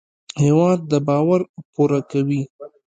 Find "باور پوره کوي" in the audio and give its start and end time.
1.07-2.41